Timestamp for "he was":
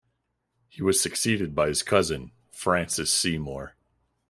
0.67-0.99